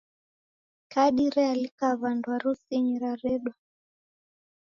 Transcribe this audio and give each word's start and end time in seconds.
Kadi 0.93 1.25
realika 1.35 1.87
w'andu 2.01 2.27
harusinyi 2.33 2.93
raredwa 3.01 3.53